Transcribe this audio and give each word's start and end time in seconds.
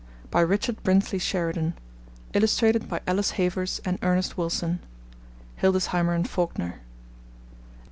By 0.31 0.41
Richard 0.41 0.81
Brinsley 0.81 1.19
Sheridan. 1.19 1.75
Illustrated 2.33 2.89
by 2.89 3.01
Alice 3.05 3.33
Havers 3.37 3.79
and 3.85 3.99
Ernest 4.01 4.35
Wilson. 4.35 4.79
(Hildesheimer 5.61 6.15
and 6.15 6.27
Faulkner.) 6.27 6.79